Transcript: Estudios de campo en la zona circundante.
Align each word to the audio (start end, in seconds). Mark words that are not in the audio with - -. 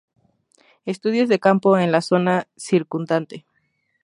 Estudios 0.83 1.29
de 1.29 1.37
campo 1.39 1.77
en 1.77 1.91
la 1.91 2.01
zona 2.01 2.47
circundante. 2.57 3.45